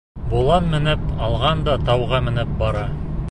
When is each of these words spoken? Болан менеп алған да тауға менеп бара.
Болан 0.29 0.69
менеп 0.71 1.03
алған 1.27 1.61
да 1.69 1.77
тауға 1.91 2.25
менеп 2.31 2.57
бара. 2.65 2.85